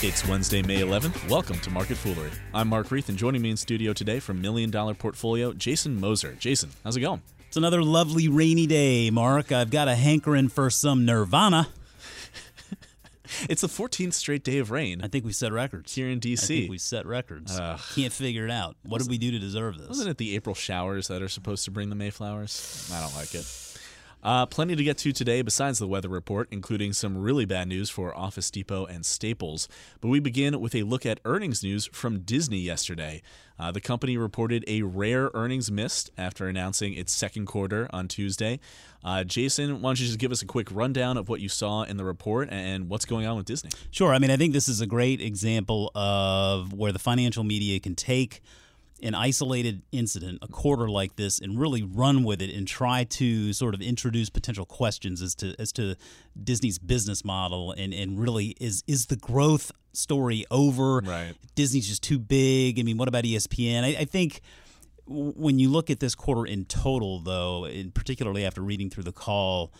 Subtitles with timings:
[0.00, 1.28] It's Wednesday, May 11th.
[1.28, 2.30] Welcome to Market Foolery.
[2.54, 6.34] I'm Mark Reith, and joining me in studio today from Million Dollar Portfolio, Jason Moser.
[6.38, 7.20] Jason, how's it going?
[7.48, 9.50] It's another lovely rainy day, Mark.
[9.50, 11.68] I've got a hankering for some Nirvana.
[13.46, 15.94] It's the 14th straight day of rain I think we set records.
[15.94, 16.66] here in I think D.C.
[16.70, 17.58] we set records.
[17.60, 17.78] Ugh.
[17.94, 18.74] Can't figure it out.
[18.84, 19.86] What did we do to deserve this?
[19.86, 22.90] Wasn't it the April showers that are supposed to bring the Mayflowers?
[22.90, 23.44] I don't like it.
[24.22, 27.88] Uh, plenty to get to today besides the weather report, including some really bad news
[27.88, 29.68] for Office Depot and Staples.
[30.00, 33.22] But we begin with a look at earnings news from Disney yesterday.
[33.58, 38.60] Uh, the company reported a rare earnings miss after announcing its second quarter on Tuesday.
[39.04, 41.82] Uh, Jason, why don't you just give us a quick rundown of what you saw
[41.82, 43.70] in the report and what's going on with Disney?
[43.90, 44.12] Sure.
[44.12, 47.94] I mean, I think this is a great example of where the financial media can
[47.94, 48.42] take
[49.02, 53.52] an isolated incident, a quarter like this, and really run with it and try to
[53.52, 55.96] sort of introduce potential questions as to as to
[56.42, 60.98] Disney's business model and, and really is is the growth story over?
[60.98, 61.34] Right.
[61.54, 62.78] Disney's just too big.
[62.78, 63.84] I mean, what about ESPN?
[63.84, 64.40] I, I think
[65.06, 69.12] when you look at this quarter in total, though, and particularly after reading through the
[69.12, 69.72] call,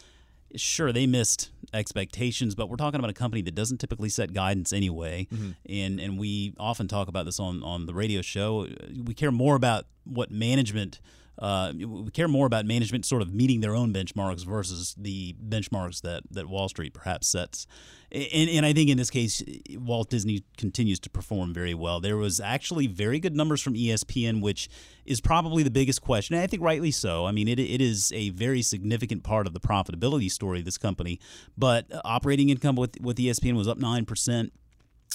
[0.56, 4.72] sure they missed expectations, but we're talking about a company that doesn't typically set guidance
[4.72, 5.50] anyway, mm-hmm.
[5.68, 8.66] and and we often talk about this on on the radio show.
[9.04, 11.00] We care more about what management.
[11.38, 16.00] Uh, we care more about management sort of meeting their own benchmarks versus the benchmarks
[16.02, 17.66] that, that Wall Street perhaps sets.
[18.10, 19.42] And, and I think in this case,
[19.74, 22.00] Walt Disney continues to perform very well.
[22.00, 24.68] There was actually very good numbers from ESPN, which
[25.04, 26.34] is probably the biggest question.
[26.34, 27.26] And I think rightly so.
[27.26, 30.78] I mean, it, it is a very significant part of the profitability story of this
[30.78, 31.20] company.
[31.56, 34.50] But operating income with, with ESPN was up 9%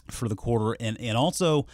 [0.10, 0.78] for the quarter.
[0.80, 1.66] And, and also,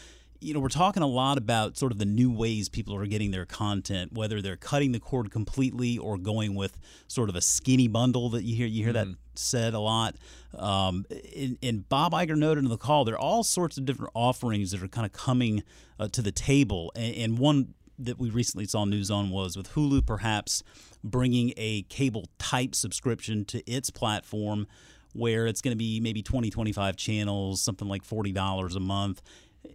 [0.42, 3.32] you know, we're talking a lot about sort of the new ways people are getting
[3.32, 7.88] their content, whether they're cutting the cord completely or going with sort of a skinny
[7.88, 10.16] bundle that you hear you hear that said a lot.
[10.58, 14.12] Um, and, and Bob Iger noted in the call, there are all sorts of different
[14.14, 15.64] offerings that are kind of coming
[16.00, 19.74] uh, to the table, and, and one that we recently saw news on was with
[19.74, 20.64] Hulu perhaps
[21.04, 24.68] bringing a cable type subscription to its platform
[25.14, 29.22] where it's going to be maybe 20 25 channels something like $40 a month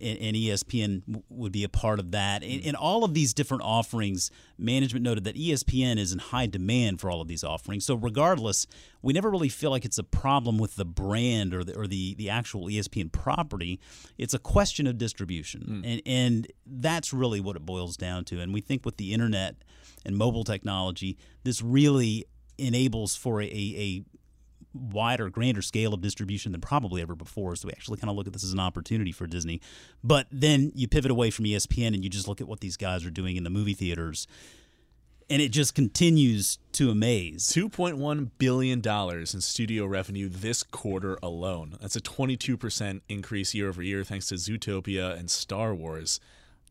[0.00, 2.42] and ESPN would be a part of that.
[2.42, 7.00] And, and all of these different offerings, management noted that ESPN is in high demand
[7.00, 7.84] for all of these offerings.
[7.84, 8.66] So regardless,
[9.02, 12.14] we never really feel like it's a problem with the brand or the, or the,
[12.14, 13.80] the actual ESPN property.
[14.18, 15.62] It's a question of distribution.
[15.62, 15.84] Hmm.
[15.84, 18.40] And, and that's really what it boils down to.
[18.40, 19.56] And we think with the internet
[20.04, 22.26] and mobile technology, this really
[22.58, 24.04] enables for a, a
[24.74, 27.56] wider, grander scale of distribution than probably ever before.
[27.56, 29.60] So we actually kind of look at this as an opportunity for Disney.
[30.02, 33.04] But then you pivot away from ESPN and you just look at what these guys
[33.04, 34.26] are doing in the movie theaters,
[35.30, 37.48] and it just continues to amaze.
[37.48, 41.76] $2.1 billion in studio revenue this quarter alone.
[41.80, 46.20] That's a 22% increase year over year thanks to Zootopia and Star Wars.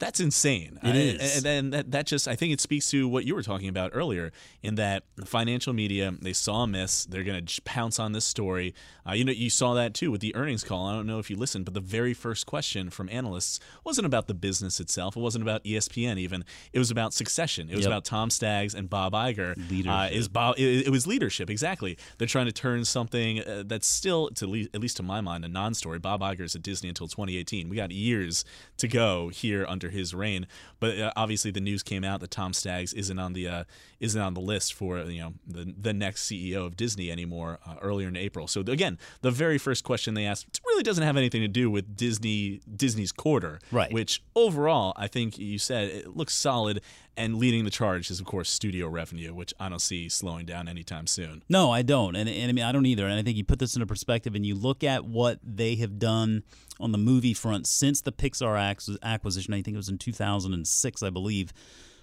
[0.03, 0.79] That's insane.
[0.83, 1.35] It I- is.
[1.37, 3.91] And then that, that just, I think it speaks to what you were talking about
[3.93, 4.31] earlier
[4.61, 7.05] in that the financial media, they saw a miss.
[7.05, 8.73] They're going to pounce on this story.
[9.07, 10.87] Uh, you know, you saw that too with the earnings call.
[10.87, 14.27] I don't know if you listened, but the very first question from analysts wasn't about
[14.27, 15.15] the business itself.
[15.15, 16.43] It wasn't about ESPN even.
[16.73, 17.69] It was about succession.
[17.69, 17.89] It was Yep.
[17.91, 19.57] about Tom Staggs and Bob Iger.
[19.57, 20.11] Uh, Leadership.
[20.17, 20.55] is Bob?
[20.57, 21.97] It, it was leadership exactly.
[22.17, 25.45] They're trying to turn something uh, that's still, to le- at least to my mind,
[25.45, 25.99] a non-story.
[25.99, 27.69] Bob Iger's at Disney until 2018.
[27.69, 28.45] We got years
[28.77, 30.47] to go here under his reign.
[30.79, 33.63] But uh, obviously, the news came out that Tom Staggs isn't on the uh,
[33.99, 37.75] isn't on the list for you know the the next CEO of Disney anymore uh,
[37.81, 38.47] earlier in April.
[38.47, 41.95] So again, the very first question they asked really doesn't have anything to do with
[41.95, 43.91] Disney Disney's quarter, Right.
[43.91, 46.81] Which overall, I think you said it looks solid.
[47.16, 50.68] And leading the charge is of course studio revenue, which I don't see slowing down
[50.68, 51.44] anytime soon.
[51.47, 52.16] No, I don't.
[52.16, 53.06] And, and I mean, I don't either.
[53.06, 56.00] And I think you put this into perspective and you look at what they have
[56.00, 56.44] done
[56.79, 58.57] on the movie front since the Pixar
[59.03, 59.53] acquisition.
[59.53, 61.53] I think it was in 2006, I believe.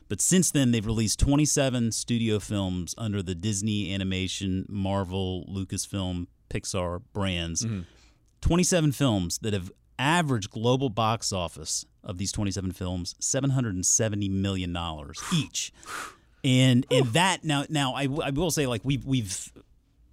[0.09, 7.03] But since then, they've released 27 studio films under the Disney Animation, Marvel, Lucasfilm, Pixar
[7.13, 7.65] brands.
[7.65, 7.83] Mm-hmm.
[8.41, 15.21] 27 films that have average global box office of these 27 films 770 million dollars
[15.35, 15.73] each
[16.45, 19.53] and and that now now I, w- I will say like we've we've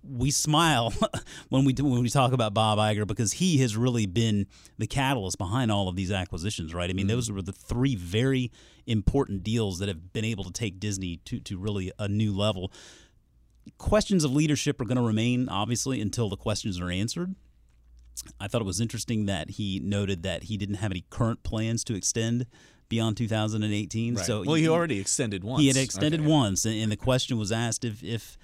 [0.10, 0.94] we smile
[1.50, 4.48] when we do, when we talk about Bob Iger because he has really been
[4.78, 6.89] the catalyst behind all of these acquisitions, right?
[6.89, 7.36] I mean, those mm-hmm.
[7.36, 8.51] were the three very
[8.86, 12.72] important deals that have been able to take Disney to to really a new level.
[13.78, 17.36] Questions of leadership are going to remain obviously until the questions are answered.
[18.40, 21.84] I thought it was interesting that he noted that he didn't have any current plans
[21.86, 22.46] to extend
[22.90, 24.18] beyond 2018.
[24.18, 25.62] So well, he already extended once.
[25.62, 26.30] he had extended Okay.
[26.30, 28.38] once, and, and the question was asked if if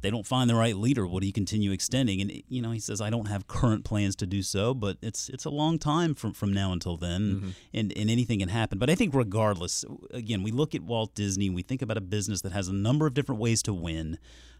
[0.00, 2.20] they don't find the right leader, will he continue extending?
[2.20, 5.28] And you know, he says, I don't have current plans to do so, but it's
[5.28, 7.48] it's a long time from from now until then, mm-hmm.
[7.72, 8.78] and and anything can happen.
[8.78, 12.40] But I think regardless, again, we look at Walt Disney, we think about a business
[12.42, 14.18] that has a number of different ways to win.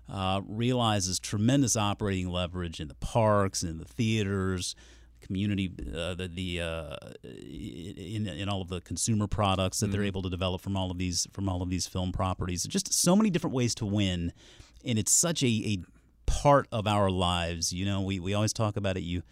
[0.08, 4.76] Uh, realizes tremendous operating leverage in the parks and the theaters,
[5.20, 9.93] community, uh, the, the uh, in, in all of the consumer products that mm-hmm.
[9.93, 12.62] they're able to develop from all of these from all of these film properties.
[12.64, 14.32] Just so many different ways to win
[14.87, 15.79] and it's such a, a
[16.26, 17.73] part of our lives.
[17.73, 19.03] You know, we, we always talk about it.
[19.03, 19.23] You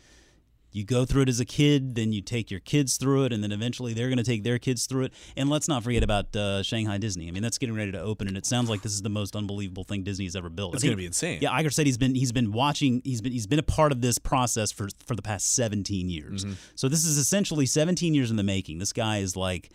[0.74, 3.44] you go through it as a kid, then you take your kids through it, and
[3.44, 5.12] then eventually they're going to take their kids through it.
[5.36, 7.28] And let's not forget about uh, Shanghai Disney.
[7.28, 9.36] I mean, that's getting ready to open, and it sounds like this is the most
[9.36, 10.74] unbelievable thing Disney has ever built.
[10.74, 11.38] It's going to be insane.
[11.40, 14.00] Yeah, Iger said he's been he's been watching he's been he's been a part of
[14.00, 16.44] this process for for the past 17 years.
[16.44, 16.54] Mm-hmm.
[16.74, 18.78] So this is essentially 17 years in the making.
[18.78, 19.70] This guy is like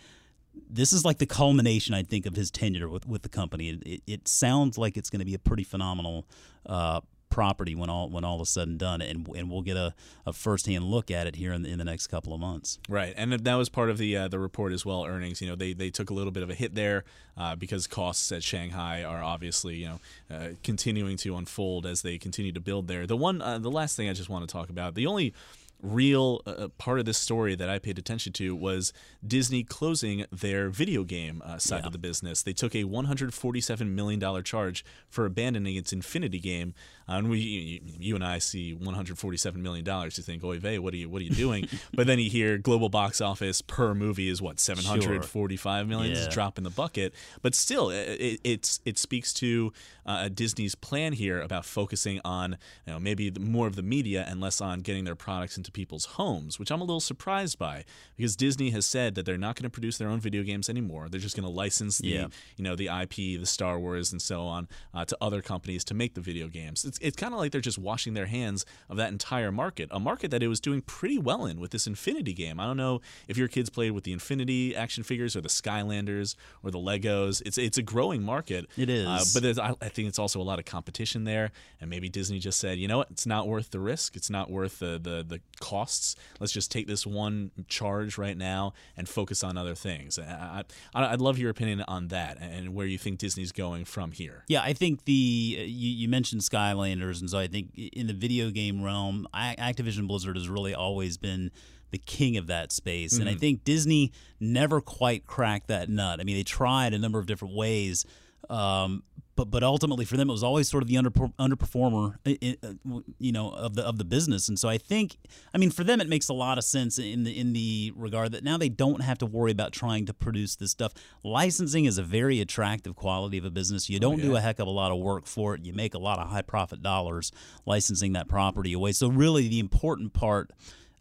[0.69, 3.69] this is like the culmination, I think, of his tenure with, with the company.
[3.69, 6.25] It, it, it sounds like it's going to be a pretty phenomenal
[6.66, 9.93] uh, property when all when all is said and done, and and we'll get a,
[10.25, 12.79] a firsthand look at it here in the, in the next couple of months.
[12.87, 15.05] Right, and that was part of the uh, the report as well.
[15.05, 17.03] Earnings, you know, they they took a little bit of a hit there
[17.37, 19.99] uh, because costs at Shanghai are obviously you know
[20.35, 23.05] uh, continuing to unfold as they continue to build there.
[23.05, 25.33] The one, uh, the last thing I just want to talk about, the only
[25.81, 28.91] real uh, uh, part of this story that I paid attention to was
[29.25, 31.87] Disney closing their video game uh, side yeah.
[31.87, 32.43] of the business.
[32.43, 36.73] They took a $147 million charge for abandoning its Infinity game.
[37.07, 39.85] Uh, and we, you and I see $147 million.
[39.85, 41.67] You think, oy vey, what are you, what are you doing?
[41.93, 45.87] but then you hear global box office per movie is what, 745 sure.
[45.87, 46.11] million?
[46.11, 46.17] Yeah.
[46.17, 47.13] It's a drop in the bucket.
[47.41, 49.73] But still, it, it's, it speaks to
[50.05, 54.41] uh, Disney's plan here about focusing on you know, maybe more of the media and
[54.41, 57.86] less on getting their products into people's homes, which I'm a little surprised by
[58.16, 61.10] because Disney has said that they're not going to produce their own video games anymore.
[61.10, 62.27] They're just going to license the, yeah.
[62.57, 65.94] you know, the IP, the Star Wars, and so on uh, to other companies to
[65.94, 66.86] make the video games.
[66.86, 70.00] It's, it's kind of like they're just washing their hands of that entire market, a
[70.00, 72.60] market that it was doing pretty well in with this Infinity game.
[72.60, 76.36] I don't know if your kids played with the Infinity action figures or the Skylanders
[76.63, 77.42] or the Legos.
[77.45, 78.68] It's it's a growing market.
[78.77, 81.89] It is, uh, but I, I think it's also a lot of competition there, and
[81.89, 84.15] maybe Disney just said, you know what, it's not worth the risk.
[84.15, 86.15] It's not worth the the the costs.
[86.39, 90.17] Let's just take this one charge right now and focus on other things.
[90.19, 90.63] I,
[90.94, 94.44] I, would love your opinion on that and where you think Disney's going from here.
[94.47, 98.50] Yeah, I think the you, you mentioned Skylanders, and so I think in the video
[98.50, 101.51] game realm, Activision Blizzard has really always been
[101.91, 103.13] the king of that space.
[103.13, 103.21] Mm-hmm.
[103.21, 103.39] And I mm-hmm.
[103.39, 106.19] think Disney never quite cracked that nut.
[106.19, 108.05] I mean, they tried a number of different ways.
[108.50, 109.03] Um,
[109.39, 112.71] but but ultimately for them it was always sort of the under, underperformer uh,
[113.19, 114.50] you know of the of the business.
[114.50, 115.18] And so I think
[115.53, 118.33] I mean for them it makes a lot of sense in the in the regard
[118.33, 120.94] that now they don't have to worry about trying to produce this stuff.
[121.24, 123.89] Licensing is a very attractive quality of a business.
[123.89, 124.24] You oh, don't oh, yeah.
[124.24, 125.63] do a heck of a lot of work for it.
[125.63, 127.31] You make a lot of high profit dollars
[127.65, 128.91] licensing that property away.
[128.91, 130.51] So really the important part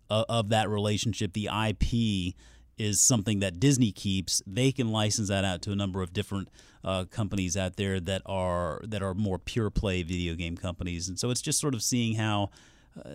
[0.09, 2.37] of, of that relationship the IP
[2.79, 4.43] is something that Disney keeps.
[4.47, 6.49] They can license that out to a number of different
[6.85, 11.19] uh, companies out there that are that are more pure play video game companies, and
[11.19, 12.51] so it's just sort of seeing how.
[12.99, 13.11] Uh,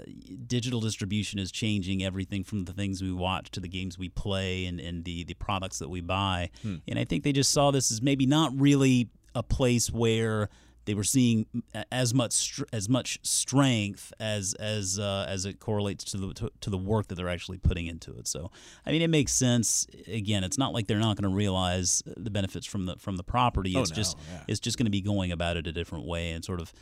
[0.48, 4.66] digital distribution is changing everything from the things we watch to the games we play
[4.66, 6.50] and, and the, the products that we buy.
[6.62, 6.76] Hmm.
[6.88, 10.48] And I think they just saw this as maybe not really a place where
[10.86, 11.46] they were seeing
[11.92, 16.70] as much as much strength as as uh, as it correlates to the to, to,
[16.70, 18.28] the work that they're actually putting into it.
[18.28, 18.52] So,
[18.86, 19.88] I mean, it makes sense.
[20.08, 23.24] Again, it's not like they're not going to realize the benefits from the from the
[23.24, 23.74] property.
[23.76, 24.44] Oh, it's no, just yeah.
[24.48, 26.74] it's just going to be going about it a different way and sort of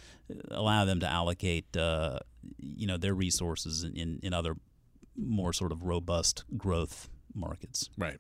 [0.50, 2.20] allow them to allocate uh,
[2.60, 4.56] you know their resources in, in, in other
[5.18, 7.90] more sort of robust growth markets.
[7.98, 8.18] Right.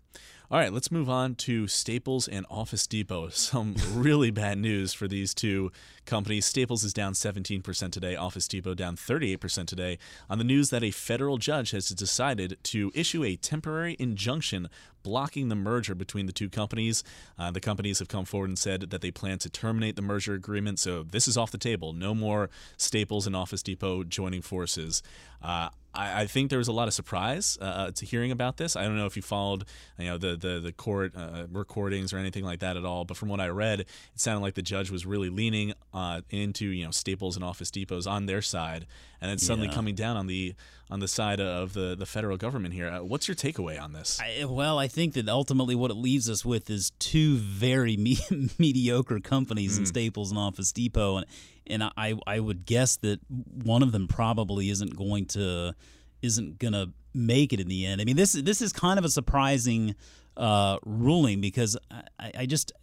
[0.51, 3.29] All right, let's move on to Staples and Office Depot.
[3.33, 5.71] Some really bad news for these two
[6.05, 6.45] companies.
[6.45, 9.97] Staples is down 17% today, Office Depot down 38% today,
[10.29, 14.67] on the news that a federal judge has decided to issue a temporary injunction
[15.03, 17.01] blocking the merger between the two companies.
[17.39, 20.33] Uh, the companies have come forward and said that they plan to terminate the merger
[20.33, 21.93] agreement, so this is off the table.
[21.93, 25.01] No more Staples and Office Depot joining forces.
[25.41, 28.57] Uh, I, I, think there was a lot of surprise uh, uh, to hearing about
[28.57, 28.75] this.
[28.75, 29.65] I don't know if you followed,
[29.97, 33.17] you know, the the, the court uh, recordings or anything like that at all, but
[33.17, 36.85] from what I read, it sounded like the judge was really leaning uh, into you
[36.85, 38.85] know Staples and Office Depots on their side,
[39.19, 39.75] and then suddenly yeah.
[39.75, 40.55] coming down on the
[40.91, 42.87] on the side of the the federal government here.
[42.87, 44.19] Uh, what's your takeaway on this?
[44.21, 48.19] I, well, I think that ultimately what it leaves us with is two very me-
[48.59, 49.79] mediocre companies mm.
[49.79, 51.25] in Staples and Office Depot, and
[51.65, 55.73] and I I would guess that one of them probably isn't going to
[56.21, 58.01] isn't going to make it in the end.
[58.01, 59.95] I mean, this this is kind of a surprising
[60.35, 61.77] uh, ruling because
[62.19, 62.73] I, I just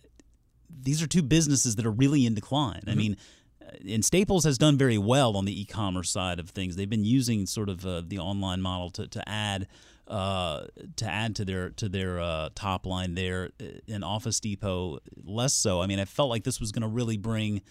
[0.71, 2.81] these are two businesses that are really in decline.
[2.81, 2.91] Mm-hmm.
[2.91, 3.17] I mean,
[3.89, 6.77] and Staples has done very well on the e-commerce side of things.
[6.77, 9.67] They've been using sort of uh, the online model to, to add
[10.07, 10.65] uh,
[10.97, 13.51] to add to their to their uh, top line there.
[13.87, 15.83] In Office Depot, less so.
[15.83, 17.63] I mean, I felt like this was going to really bring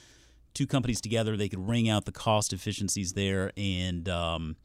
[0.53, 1.35] two companies together.
[1.35, 4.07] They could wring out the cost efficiencies there and.
[4.07, 4.55] Um,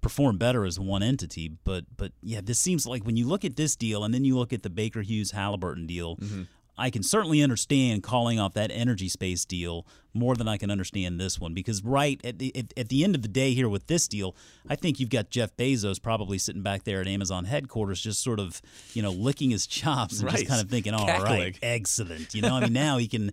[0.00, 1.48] perform better as one entity.
[1.48, 4.38] But but yeah, this seems like when you look at this deal and then you
[4.38, 6.42] look at the Baker Hughes Halliburton deal, mm-hmm.
[6.80, 11.20] I can certainly understand calling off that energy space deal more than I can understand
[11.20, 14.08] this one because right at the at, the end of the day here with this
[14.08, 14.34] deal,
[14.68, 18.40] I think you've got Jeff Bezos probably sitting back there at Amazon headquarters just sort
[18.40, 18.62] of,
[18.94, 20.36] you know, licking his chops and right.
[20.36, 21.40] just kind of thinking, "All Cackling.
[21.40, 23.32] right, excellent." You know, I mean now he can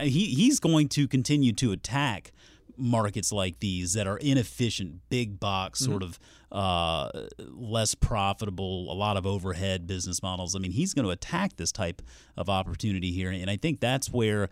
[0.00, 2.32] he he's going to continue to attack
[2.76, 5.92] markets like these that are inefficient, big box, mm-hmm.
[5.92, 6.18] sort of
[6.52, 10.54] uh, less profitable, a lot of overhead business models.
[10.54, 12.02] I mean, he's going to attack this type
[12.36, 14.48] of opportunity here, and I think that's where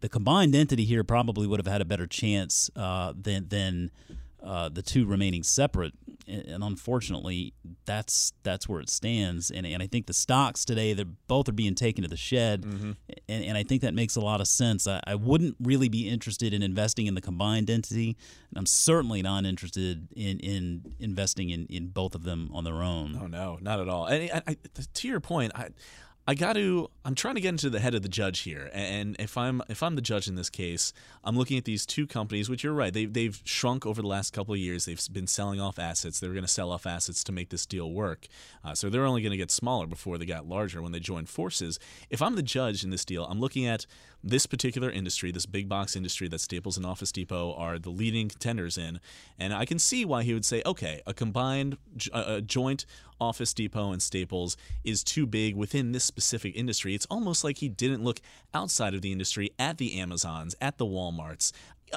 [0.00, 3.90] the combined entity here probably would have had a better chance uh, than than
[4.42, 5.92] uh, the two remaining separate,
[6.26, 7.54] and unfortunately,
[7.84, 9.50] that's that's where it stands.
[9.50, 12.62] And, and I think the stocks today, they're both are being taken to the shed,
[12.62, 12.92] mm-hmm.
[13.28, 14.86] and, and I think that makes a lot of sense.
[14.86, 18.16] I, I wouldn't really be interested in investing in the combined entity,
[18.50, 22.82] and I'm certainly not interested in in investing in, in both of them on their
[22.82, 23.18] own.
[23.20, 24.06] Oh no, not at all.
[24.06, 24.56] And I, I,
[24.94, 25.70] to your point, I.
[26.28, 26.90] I got to.
[27.06, 29.82] I'm trying to get into the head of the judge here, and if I'm if
[29.82, 30.92] I'm the judge in this case,
[31.24, 34.34] I'm looking at these two companies, which you're right, they they've shrunk over the last
[34.34, 34.84] couple of years.
[34.84, 36.20] They've been selling off assets.
[36.20, 38.26] They were going to sell off assets to make this deal work.
[38.62, 41.30] Uh, so they're only going to get smaller before they got larger when they joined
[41.30, 41.78] forces.
[42.10, 43.86] If I'm the judge in this deal, I'm looking at
[44.22, 48.28] this particular industry, this big box industry that Staples and Office Depot are the leading
[48.28, 49.00] contenders in,
[49.38, 51.78] and I can see why he would say, okay, a combined,
[52.12, 52.84] a joint
[53.20, 56.94] Office Depot and Staples is too big within this specific industry.
[56.94, 58.20] It's almost like he didn't look
[58.54, 61.52] outside of the industry at the Amazons, at the Walmarts,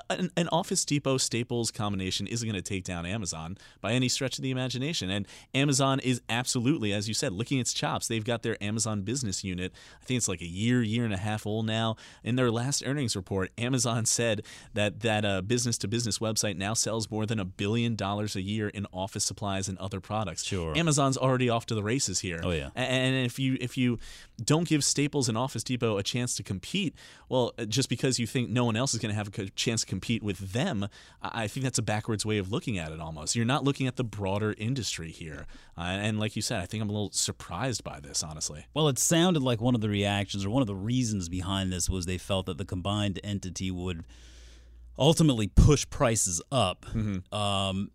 [0.10, 4.38] an, an, Office Depot Staples combination isn't going to take down Amazon by any stretch
[4.38, 5.10] of the imagination.
[5.10, 8.08] And Amazon is absolutely, as you said, licking its chops.
[8.08, 9.72] They've got their Amazon business unit.
[10.02, 11.96] I think it's like a year, year and a half old now.
[12.24, 14.44] In their last earnings report, Amazon said
[14.74, 18.42] that that uh, business to business website now sells more than a billion dollars a
[18.42, 20.44] year in office supplies and other products.
[20.44, 22.42] Sure, Amazon's already off to the races here.
[22.44, 22.70] Oh yeah.
[22.76, 24.00] And if you if you
[24.44, 26.96] don't give Staples and Office Depot a chance to compete,
[27.30, 29.88] well, just because you think no one else is going to have a chance to
[29.88, 30.88] compete with them,
[31.22, 33.36] I think that's a backwards way of looking at it almost.
[33.36, 35.46] You're not looking at the broader industry here.
[35.78, 38.66] Uh, and like you said, I think I'm a little surprised by this, honestly.
[38.74, 41.90] Well, it sounded like one of the reactions or one of the reasons behind this
[41.90, 44.04] was they felt that the combined entity would
[44.98, 46.86] ultimately push prices up.
[46.94, 47.34] Mm-hmm.
[47.36, 47.92] Um,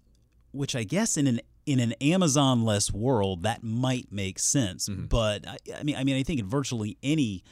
[0.53, 4.89] which I guess in an in an Amazon less world that might make sense.
[4.89, 5.07] Mm-hmm.
[5.07, 7.43] But I, I, mean, I mean, I think in virtually any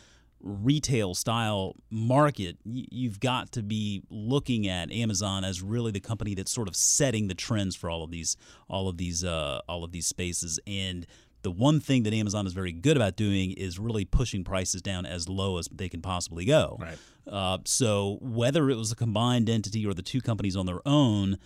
[0.44, 6.52] retail style market, you've got to be looking at Amazon as really the company that's
[6.52, 8.36] sort of setting the trends for all of these
[8.68, 10.60] all of these uh, all of these spaces.
[10.66, 11.06] And
[11.42, 15.06] the one thing that Amazon is very good about doing is really pushing prices down
[15.06, 16.76] as low as they can possibly go.
[16.80, 16.98] Right.
[17.26, 21.38] Uh, so whether it was a combined entity or the two companies on their own.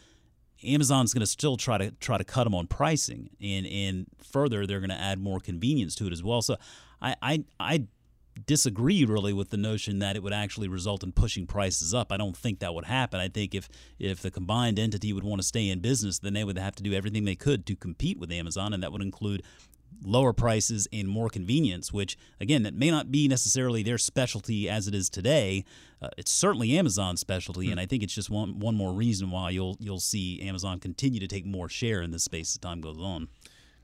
[0.64, 4.66] Amazon's going to still try to try to cut them on pricing, and and further,
[4.66, 6.42] they're going to add more convenience to it as well.
[6.42, 6.56] So,
[7.00, 7.86] I I, I
[8.46, 12.12] disagree really with the notion that it would actually result in pushing prices up.
[12.12, 13.20] I don't think that would happen.
[13.20, 13.68] I think if
[13.98, 16.82] if the combined entity would want to stay in business, then they would have to
[16.82, 19.42] do everything they could to compete with Amazon, and that would include
[20.02, 24.86] lower prices and more convenience, which again, that may not be necessarily their specialty as
[24.86, 25.64] it is today.
[26.00, 27.72] Uh, it's certainly Amazon's specialty, hmm.
[27.72, 31.20] and I think it's just one one more reason why you'll you'll see Amazon continue
[31.20, 33.28] to take more share in this space as time goes on.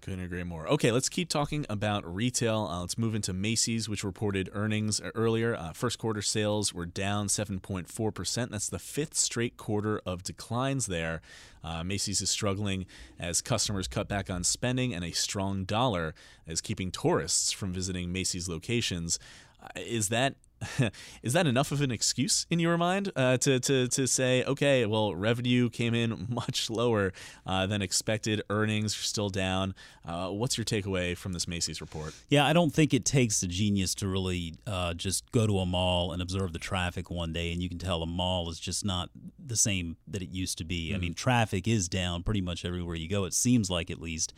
[0.04, 0.68] Couldn't agree more.
[0.68, 2.68] Okay, let's keep talking about retail.
[2.70, 5.56] Uh, let's move into Macy's, which reported earnings earlier.
[5.56, 8.50] Uh, first quarter sales were down 7.4%.
[8.50, 11.22] That's the fifth straight quarter of declines there.
[11.64, 12.84] Uh, Macy's is struggling
[13.18, 16.14] as customers cut back on spending, and a strong dollar
[16.46, 19.18] is keeping tourists from visiting Macy's locations.
[19.62, 20.34] Uh, is that
[21.22, 24.86] is that enough of an excuse in your mind uh, to, to, to say, okay,
[24.86, 27.12] well, revenue came in much lower
[27.46, 29.74] uh, than expected, earnings are still down?
[30.06, 32.14] Uh, what's your takeaway from this Macy's report?
[32.28, 35.66] Yeah, I don't think it takes a genius to really uh, just go to a
[35.66, 38.84] mall and observe the traffic one day, and you can tell a mall is just
[38.84, 39.10] not
[39.44, 40.88] the same that it used to be.
[40.88, 40.96] Mm-hmm.
[40.96, 44.34] I mean, traffic is down pretty much everywhere you go, it seems like at least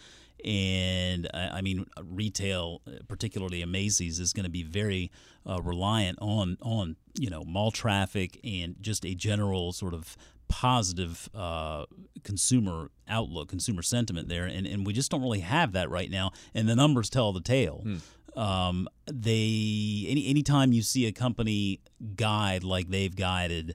[0.47, 5.11] and I mean retail, particularly a Macy's, is going to be very
[5.49, 10.17] uh, reliant on on you know mall traffic and just a general sort of
[10.49, 11.85] positive uh,
[12.23, 16.31] consumer outlook, consumer sentiment there, and and we just don't really have that right now,
[16.55, 17.83] and the numbers tell the tale.
[17.83, 17.97] Hmm.
[18.38, 21.81] Um, they any anytime you see a company
[22.17, 23.75] guide like they've guided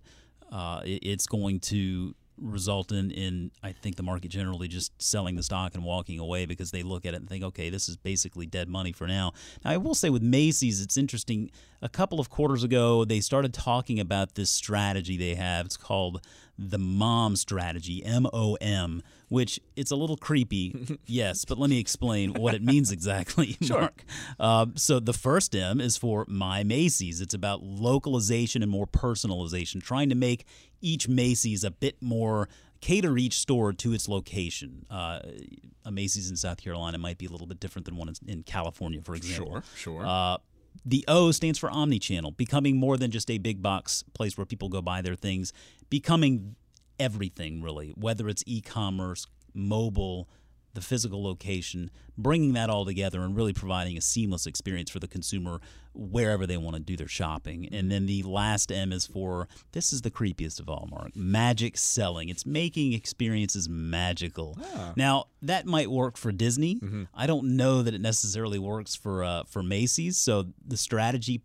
[0.52, 5.36] uh, it, it's going to result in, in I think the market generally just selling
[5.36, 7.98] the stock and walking away because they look at it and think, okay, this is
[7.98, 9.34] basically dead money for now.
[9.64, 11.52] Now I will say with Macy's, it's interesting.
[11.82, 15.66] A couple of quarters ago, they started talking about this strategy they have.
[15.66, 16.22] It's called
[16.58, 21.80] the mom strategy, M O M, which it's a little creepy, yes, but let me
[21.80, 23.82] explain what it means exactly, Sure.
[23.82, 24.04] Mark.
[24.40, 27.20] Uh, so the first M is for My Macy's.
[27.20, 30.46] It's about localization and more personalization, trying to make
[30.82, 32.50] each Macy's a bit more
[32.82, 34.86] cater each store to its location.
[34.90, 35.20] Uh,
[35.86, 39.02] a Macy's in South Carolina might be a little bit different than one in, California,
[39.02, 39.52] for example.
[39.52, 40.06] Sure, sure.
[40.06, 40.38] Uh,
[40.86, 44.70] the O stands for omni-channel, becoming more than just a big box place where people
[44.70, 45.54] go buy their things,
[45.90, 46.56] becoming
[47.00, 50.28] everything really, whether it's e-commerce, mobile,
[50.74, 55.08] the physical location, bringing that all together and really providing a seamless experience for the
[55.08, 55.60] consumer
[55.94, 57.68] wherever they want to do their shopping.
[57.72, 61.16] And then the last M is for this is the creepiest of all, Mark.
[61.16, 62.30] Magic selling.
[62.30, 64.58] It's making experiences magical.
[64.96, 66.80] Now that might work for Disney.
[67.14, 70.18] I don't know that it necessarily works for uh, for Macy's.
[70.18, 71.42] So the strategy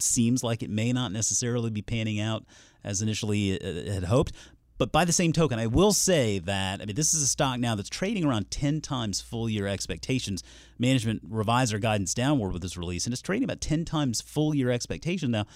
[0.00, 2.44] seems like it may not necessarily be panning out
[2.84, 4.32] as initially uh, had hoped.
[4.78, 7.58] But by the same token, I will say that I mean this is a stock
[7.58, 10.42] now that's trading around 10 times full year expectations.
[10.78, 14.54] Management revised their guidance downward with this release, and it's trading about 10 times full
[14.54, 15.46] year expectation now.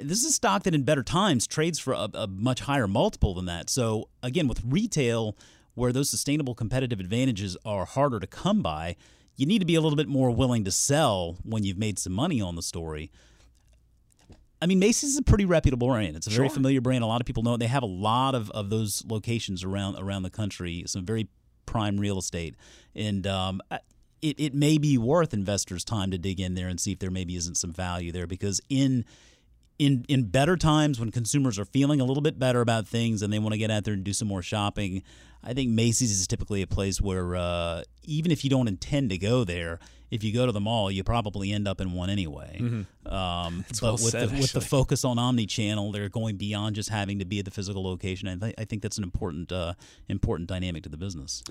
[0.00, 3.34] This is a stock that in better times trades for a, a much higher multiple
[3.34, 3.68] than that.
[3.68, 5.36] So again, with retail,
[5.74, 8.96] where those sustainable competitive advantages are harder to come by,
[9.36, 12.12] you need to be a little bit more willing to sell when you've made some
[12.12, 13.10] money on the story.
[14.62, 16.14] I mean, Macy's is a pretty reputable brand.
[16.16, 16.54] It's a very Sure.
[16.54, 17.02] familiar brand.
[17.02, 17.58] A lot of people know it.
[17.58, 20.84] They have a lot of, of those locations around around the country.
[20.86, 21.28] Some very
[21.66, 22.54] prime real estate,
[22.94, 23.60] and um,
[24.22, 27.10] it it may be worth investors' time to dig in there and see if there
[27.10, 29.04] maybe isn't some value there because in
[29.80, 33.32] in in better times when consumers are feeling a little bit better about things and
[33.32, 35.02] they want to get out there and do some more shopping,
[35.44, 39.18] I think Macy's is typically a place where uh, even if you don't intend to
[39.18, 39.78] go there,
[40.10, 42.58] if you go to the mall, you probably end up in one anyway.
[42.60, 43.84] Um, but Mm-hmm.
[43.84, 47.24] well with said, the, with the focus on omni-channel, they're going beyond just having to
[47.24, 48.28] be at the physical location.
[48.28, 49.72] I, th- I think that's an important uh,
[50.08, 51.42] important dynamic to the business.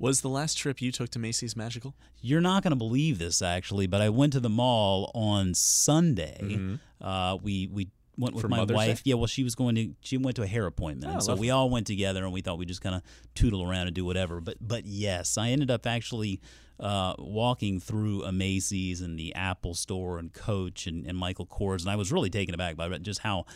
[0.00, 1.94] Was the last trip you took to Macy's magical?
[2.20, 6.78] You're not going to believe this actually, but I went to the mall on Sunday.
[7.00, 8.42] Uh, we we went with.
[8.42, 8.96] For my Mother's wife.
[8.98, 9.10] Day?
[9.10, 11.32] Yeah, well, she was going to she went to a hair appointment, Oh, and so
[11.32, 11.46] lovely.
[11.46, 13.02] we all went together, and we thought we'd just kind of
[13.34, 14.40] tootle around and do whatever.
[14.40, 16.40] But but yes, I ended up actually.
[16.80, 21.80] Uh, walking through a Macy's and the Apple Store and Coach and, and Michael Kors,
[21.80, 23.46] and I was really taken aback by just how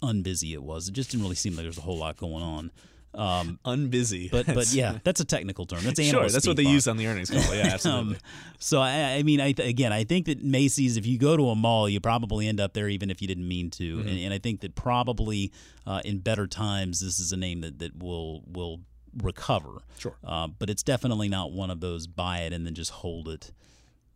[0.00, 0.88] unbusy it was.
[0.88, 2.70] It just didn't really seem like there was a whole lot going on.
[3.14, 4.30] Um, Unbusy.
[4.30, 5.80] but but yeah, that's a technical term.
[5.82, 7.40] That's Sure, that's what they use on the earnings call.
[7.54, 8.14] Yeah, absolutely.
[8.14, 8.20] um,
[8.58, 11.50] so I, I mean, I th- again, I think that Macy's, if you go to
[11.50, 14.08] a mall, you probably end up there even if you didn't mean to, Mm-hmm.
[14.08, 15.52] and, and I think that probably
[15.86, 18.80] uh, in better times, this is a name that, that will will
[19.22, 19.82] recover.
[19.98, 20.16] Sure.
[20.24, 23.52] uh, but it's definitely not one of those buy it and then just hold it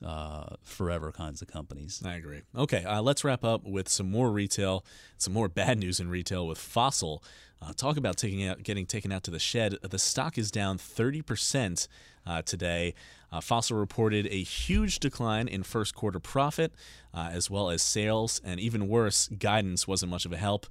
[0.05, 2.03] uh, forever kinds of companies.
[2.05, 2.43] I agree.
[2.57, 4.85] Okay, uh, let's wrap up with some more retail,
[5.19, 7.23] some more bad news in retail with Fossil.
[7.63, 9.77] Uh, talk about taking out, getting taken out to the shed.
[9.83, 11.89] The stock is down 30%
[12.27, 12.95] uh, today.
[13.33, 16.73] Uh, Fossil reported a huge decline in first quarter profit,
[17.15, 20.67] as well as sales, and even worse, guidance wasn't much of a help.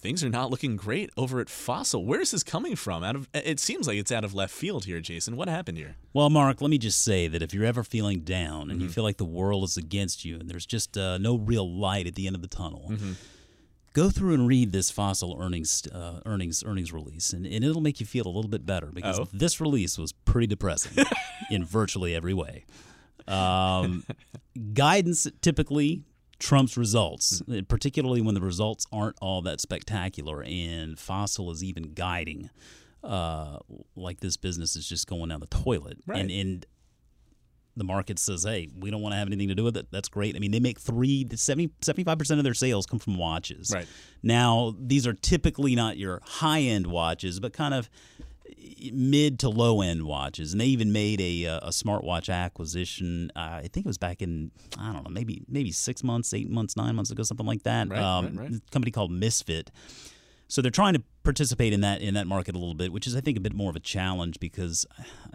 [0.00, 2.04] Things are not looking great over at Fossil.
[2.04, 3.02] Where is this coming from?
[3.02, 5.36] Out of it seems like it's out of left field here, Jason.
[5.36, 5.96] What happened here?
[6.12, 8.70] Well, Mark, let me just say that if you're ever feeling down Mm-hmm.
[8.70, 11.68] and you feel like the world is against you and there's just uh, no real
[11.68, 13.12] light at the end of the tunnel, Mm-hmm.
[13.92, 17.98] go through and read this fossil earnings uh, earnings earnings release, and, and it'll make
[17.98, 19.26] you feel a little bit better because Oh.
[19.32, 21.04] this release was pretty depressing
[21.50, 22.64] in virtually every way.
[23.26, 24.04] Um,
[24.74, 26.04] guidance typically
[26.38, 27.66] trumps results, Mm.
[27.68, 30.42] particularly when the results aren't all that spectacular.
[30.44, 32.50] And Fossil is even guiding
[33.04, 33.58] uh,
[33.94, 35.98] like this business is just going down the toilet.
[36.06, 36.20] Right.
[36.20, 36.66] And, and
[37.76, 39.86] the market says, hey, we don't want to have anything to do with it.
[39.92, 40.34] That's great.
[40.34, 43.70] I mean, they make three, 70, 75% of their sales come from watches.
[43.72, 43.86] Right.
[44.22, 47.88] Now, these are typically not your high end watches, but kind of
[48.92, 50.52] mid to low end watches.
[50.52, 53.30] And they even made a, uh, a smartwatch acquisition.
[53.36, 56.50] Uh, I think it was back in, I don't know, maybe maybe six months, eight
[56.50, 57.88] months, nine months ago, something like that.
[57.88, 58.52] Right, um, right, right.
[58.54, 59.70] A company called Misfit.
[60.50, 63.14] So they're trying to participate in that in that market a little bit, which is
[63.14, 64.86] I think a bit more of a challenge because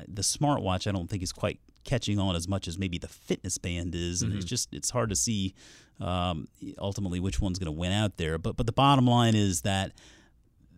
[0.07, 3.57] the smartwatch I don't think is quite catching on as much as maybe the fitness
[3.59, 4.39] band is, and Mm-hmm.
[4.39, 5.53] it's just it's hard to see
[5.99, 6.47] um,
[6.79, 8.39] ultimately which one's going to win out there.
[8.39, 9.91] But but the bottom line is that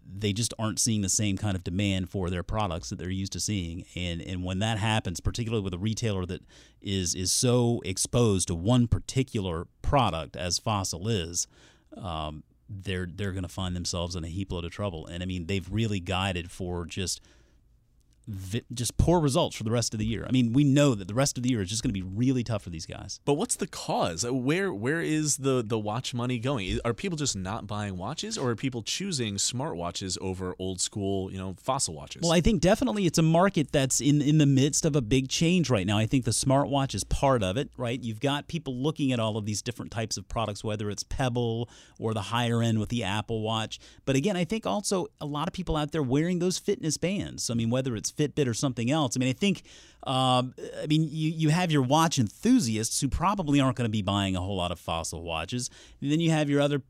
[0.07, 3.33] they just aren't seeing the same kind of demand for their products that they're used
[3.33, 3.85] to seeing.
[3.95, 6.41] And and when that happens, particularly with a retailer that
[6.81, 11.47] is is so exposed to one particular product as Fossil is,
[11.97, 15.05] um, they're they're going to find themselves in a heap load of trouble.
[15.07, 17.21] And I mean, they've really guided for just
[18.73, 20.25] just poor results for the rest of the year.
[20.27, 22.01] I mean, we know that the rest of the year is just going to be
[22.01, 23.19] really tough for these guys.
[23.25, 24.25] But what's the cause?
[24.25, 26.79] Uh, Where where is the the watch money going?
[26.83, 31.37] Are people just not buying watches, or are people choosing smartwatches over old school, you
[31.37, 32.21] know, fossil watches?
[32.23, 35.29] Well, I think definitely it's a market that's in in the midst of a big
[35.29, 35.97] change right now.
[35.97, 38.01] I think the smartwatch is part of it, right?
[38.01, 41.69] You've got people looking at all of these different types of products, whether it's Pebble
[41.99, 43.79] or the higher end with the Apple Watch.
[44.05, 47.49] But again, I think also a lot of people out there wearing those fitness bands.
[47.49, 49.15] I mean, whether it's Fitbit or something else.
[49.15, 49.63] I mean, I think.
[50.07, 54.03] Um, I mean, you, you have your watch enthusiasts who probably aren't going to be
[54.03, 55.71] buying a whole lot of fossil watches.
[55.99, 56.83] And then you have your other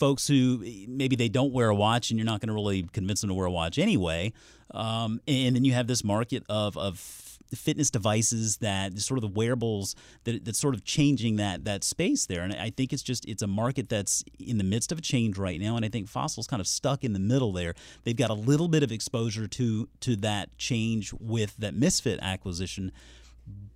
[0.00, 3.20] folks who maybe they don't wear a watch and you're not going to really convince
[3.22, 4.32] them to wear a watch anyway.
[4.72, 9.28] Um, and then you have this market of, of fitness devices that sort of the
[9.28, 12.42] wearables that that's sort of changing that that space there.
[12.42, 15.38] And I think it's just it's a market that's in the midst of a change
[15.38, 15.76] right now.
[15.76, 17.74] And I think Fossil's kind of stuck in the middle there.
[18.04, 22.92] They've got a little bit of exposure to to that change with that Misfit acquisition.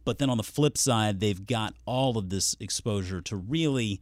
[0.04, 4.00] But then on the flip side, they've got all of this exposure to really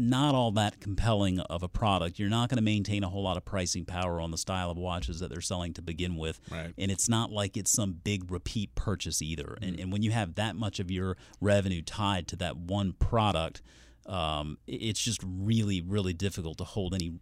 [0.00, 2.18] not all that compelling of a product.
[2.18, 4.76] You're not going to maintain a whole lot of pricing power on the style of
[4.76, 6.40] watches that they're selling to begin with.
[6.50, 6.72] Right.
[6.78, 9.58] And it's not like it's some big repeat purchase either.
[9.60, 13.62] And, and when you have that much of your revenue tied to that one product,
[14.06, 17.12] um, it's just really, really difficult to hold any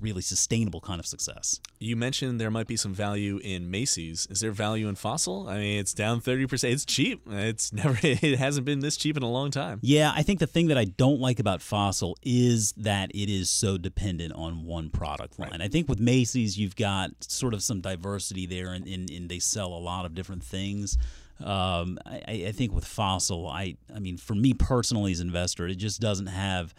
[0.00, 1.58] really sustainable kind of success.
[1.80, 4.26] you mentioned there might be some value in Macy's.
[4.30, 5.48] Is there value in Fossil?
[5.48, 6.72] I mean, it's down thirty percent.
[6.72, 7.22] It's cheap.
[7.30, 7.98] It's never.
[8.04, 9.80] It hasn't been this cheap in a long time.
[9.82, 13.50] Yeah, I think the thing that I don't like about Fossil is that it is
[13.50, 15.60] so dependent on one product line.
[15.60, 19.40] I think with Macy's, you've got sort of some diversity there, and, and, and they
[19.40, 20.96] sell a lot of different things.
[21.40, 25.26] Um, I, I- I think with Fossil, I, I mean, for me personally as an
[25.28, 26.74] investor, it just doesn't have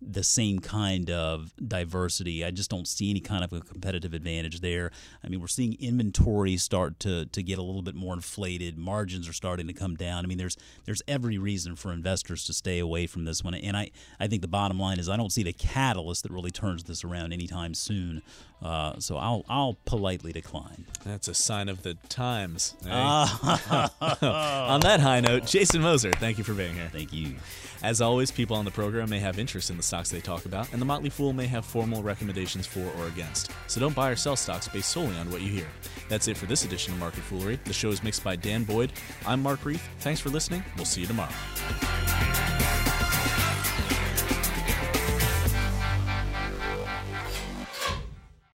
[0.00, 2.44] the same kind of diversity.
[2.44, 4.92] I just don't see any kind of a competitive advantage there.
[5.24, 8.78] I mean, we're seeing inventory start to to get a little bit more inflated.
[8.78, 10.24] Margins are starting to come down.
[10.24, 13.54] I mean, there's there's every reason for investors to stay away from this one.
[13.54, 16.50] And I I think the bottom line is I don't see the catalyst that really
[16.50, 18.22] turns this around anytime soon.
[18.62, 20.84] Uh, so I'll I'll politely decline.
[21.04, 22.74] That's a sign of the times.
[22.84, 22.88] eh?
[22.90, 23.90] Ah.
[24.72, 26.88] on that high note, Jason Moser, thank you for being here.
[26.92, 27.36] Thank you.
[27.82, 30.72] As always, people on the program may have interest in the stocks they talk about,
[30.72, 33.50] and the Motley Fool may have formal recommendations for or against.
[33.66, 35.66] So don't buy or sell stocks based solely on what you hear.
[36.08, 37.58] That's it for this edition of Market Foolery.
[37.64, 38.92] The show is mixed by Dan Boyd.
[39.26, 39.82] I'm Mark Reith.
[40.00, 40.62] Thanks for listening.
[40.76, 41.32] We'll see you tomorrow.